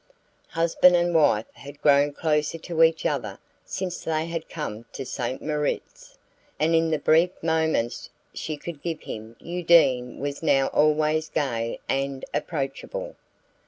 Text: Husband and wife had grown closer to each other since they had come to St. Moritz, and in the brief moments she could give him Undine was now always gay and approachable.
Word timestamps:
Husband 0.49 0.95
and 0.95 1.13
wife 1.13 1.45
had 1.53 1.79
grown 1.79 2.11
closer 2.11 2.57
to 2.57 2.81
each 2.81 3.05
other 3.05 3.37
since 3.65 4.03
they 4.03 4.25
had 4.25 4.49
come 4.49 4.85
to 4.93 5.05
St. 5.05 5.43
Moritz, 5.43 6.17
and 6.59 6.73
in 6.73 6.89
the 6.89 6.97
brief 6.97 7.29
moments 7.43 8.09
she 8.33 8.57
could 8.57 8.81
give 8.81 9.01
him 9.01 9.35
Undine 9.39 10.17
was 10.17 10.41
now 10.41 10.69
always 10.69 11.29
gay 11.29 11.79
and 11.87 12.25
approachable. 12.33 13.15